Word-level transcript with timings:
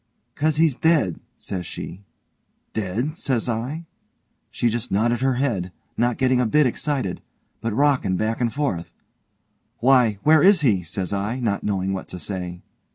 ''Cause 0.35 0.57
he's 0.57 0.77
dead', 0.77 1.19
says 1.37 1.63
she. 1.63 2.01
'Dead?' 2.73 3.15
says 3.15 3.47
I. 3.47 3.85
She 4.49 4.67
just 4.67 4.91
nodded 4.91 5.21
her 5.21 5.35
head, 5.35 5.71
not 5.95 6.17
getting 6.17 6.41
a 6.41 6.47
bit 6.47 6.65
excited, 6.65 7.21
but 7.61 7.71
rockin' 7.71 8.17
back 8.17 8.41
and 8.41 8.51
forth. 8.51 8.91
'Why 9.77 10.17
where 10.23 10.41
is 10.41 10.61
he?' 10.61 10.81
says 10.81 11.13
I, 11.13 11.39
not 11.39 11.63
knowing 11.63 11.93
what 11.93 12.07
to 12.07 12.17
say. 12.17 12.63